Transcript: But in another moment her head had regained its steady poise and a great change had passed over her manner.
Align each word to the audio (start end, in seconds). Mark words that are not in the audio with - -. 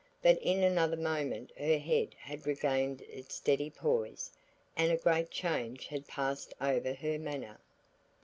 But 0.23 0.39
in 0.41 0.63
another 0.63 0.97
moment 0.97 1.51
her 1.59 1.77
head 1.77 2.15
had 2.17 2.47
regained 2.47 3.03
its 3.03 3.35
steady 3.35 3.69
poise 3.69 4.31
and 4.75 4.91
a 4.91 4.97
great 4.97 5.29
change 5.29 5.85
had 5.85 6.07
passed 6.07 6.55
over 6.59 6.95
her 6.95 7.19
manner. 7.19 7.59